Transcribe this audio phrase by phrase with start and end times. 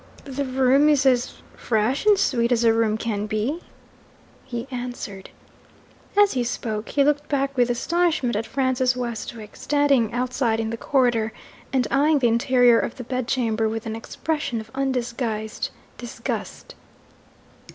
[0.25, 3.61] 'The room is as fresh and sweet as a room can be,'
[4.43, 5.29] he answered.
[6.17, 10.75] As he spoke, he looked back with astonishment at Francis Westwick, standing outside in the
[10.75, 11.31] corridor,
[11.71, 15.69] and eyeing the interior of the bedchamber with an expression of undisguised
[15.99, 16.73] disgust.